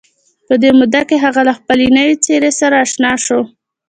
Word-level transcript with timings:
په 0.47 0.53
دې 0.61 0.69
موده 0.79 1.01
کې 1.09 1.15
هغه 1.25 1.41
له 1.49 1.53
خپلې 1.59 1.87
نوې 1.97 2.15
څېرې 2.23 2.51
سره 2.59 2.75
اشنا 2.85 3.11
شو 3.25 3.39